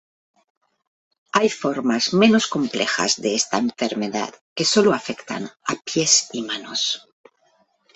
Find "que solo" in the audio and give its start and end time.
4.55-4.93